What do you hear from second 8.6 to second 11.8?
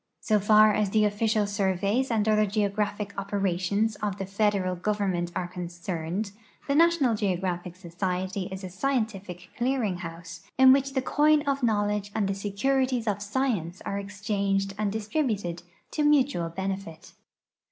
a scientific clear ing house in Avhich the coin of